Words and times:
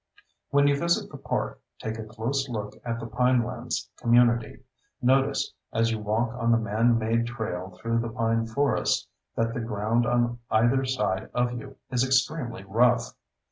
When 0.49 0.65
you 0.67 0.79
visit 0.79 1.11
the 1.11 1.17
park 1.19 1.61
take 1.77 1.99
a 1.99 2.03
close 2.03 2.49
look 2.49 2.73
at 2.83 2.99
the 2.99 3.05
pinelands 3.05 3.87
community. 3.97 4.63
Notice, 4.99 5.53
as 5.71 5.91
you 5.91 5.99
walk 5.99 6.33
on 6.33 6.51
the 6.51 6.57
manmade 6.57 7.27
trail 7.27 7.77
through 7.79 7.99
the 7.99 8.09
pine 8.09 8.47
forest, 8.47 9.07
that 9.35 9.53
the 9.53 9.61
ground 9.61 10.07
on 10.07 10.39
either 10.49 10.85
side 10.85 11.29
of 11.35 11.51
you 11.51 11.75
is 11.91 12.03
extremely 12.03 12.63
rough. 12.63 13.13